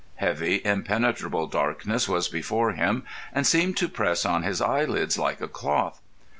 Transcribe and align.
Heavy, 0.15 0.63
impenetrable 0.65 1.45
darkness 1.45 2.09
was 2.09 2.27
before 2.27 2.71
him, 2.71 3.03
and 3.33 3.45
seemed 3.45 3.77
to 3.77 3.87
press 3.87 4.25
on 4.25 4.41
his 4.41 4.59
eyelids 4.59 5.19
like 5.19 5.41
a 5.41 5.47
cloth. 5.47 6.01